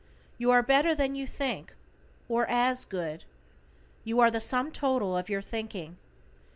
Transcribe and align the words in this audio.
You 0.39 0.49
are 0.49 0.63
better 0.63 0.95
than 0.95 1.13
you 1.13 1.27
think; 1.27 1.75
or 2.27 2.47
as 2.49 2.85
good. 2.85 3.23
You 4.03 4.19
are 4.19 4.31
the 4.31 4.41
sum 4.41 4.71
total 4.71 5.15
of 5.15 5.29
your 5.29 5.43
thinking. 5.43 5.97